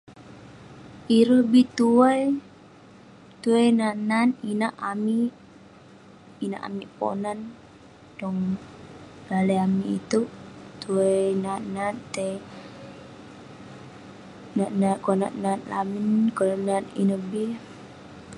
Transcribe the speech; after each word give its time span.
Ireh 1.17 1.43
bi 1.51 1.61
tuwai, 1.77 2.21
tuwai 3.41 3.67
nat 3.79 3.97
nat 4.09 4.29
inak 4.51 4.73
amik..inak 4.91 6.63
amik 6.67 6.89
ponan..tong 6.99 8.39
daleh 9.27 9.59
amik 9.65 9.89
itouk..tuwai 9.97 11.21
nat 11.43 11.61
nat, 11.75 11.95
tai 12.13 12.33
nat 14.57 14.71
nat 14.81 14.97
konak 15.05 15.33
nat 15.43 15.59
lamin, 15.71 16.09
konak 16.37 16.61
nat 16.67 16.83
ineh 17.01 17.23
bi.. 17.31 17.43